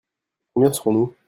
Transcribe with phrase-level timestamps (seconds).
[0.55, 1.13] Combien serons-nous?